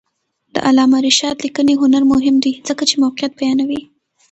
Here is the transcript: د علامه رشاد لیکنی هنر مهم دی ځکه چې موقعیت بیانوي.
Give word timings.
د 0.53 0.55
علامه 0.67 0.99
رشاد 1.07 1.37
لیکنی 1.45 1.73
هنر 1.81 2.03
مهم 2.11 2.35
دی 2.43 2.53
ځکه 2.67 2.83
چې 2.89 2.95
موقعیت 3.03 3.31
بیانوي. 3.39 3.81